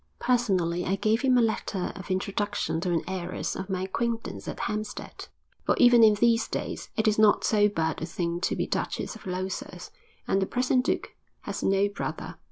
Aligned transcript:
Personally, 0.17 0.83
I 0.83 0.95
gave 0.95 1.21
him 1.21 1.37
a 1.37 1.43
letter 1.43 1.93
of 1.95 2.09
introduction 2.09 2.81
to 2.81 2.91
an 2.91 3.03
heiress 3.07 3.55
of 3.55 3.69
my 3.69 3.83
acquaintance 3.83 4.47
at 4.47 4.61
Hampstead; 4.61 5.27
for 5.63 5.75
even 5.77 6.03
in 6.03 6.15
these 6.15 6.47
days 6.47 6.89
it 6.97 7.07
is 7.07 7.19
not 7.19 7.43
so 7.43 7.69
bad 7.69 8.01
a 8.01 8.07
thing 8.07 8.41
to 8.41 8.55
be 8.55 8.65
Duchess 8.65 9.13
of 9.15 9.27
Losas, 9.27 9.91
and 10.27 10.41
the 10.41 10.47
present 10.47 10.85
duke 10.85 11.09
has 11.41 11.61
no 11.61 11.87
brother. 11.87 12.37